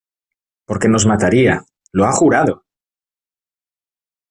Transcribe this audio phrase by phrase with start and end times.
[0.65, 2.65] porque nos mataría...¡ lo ha jurado!...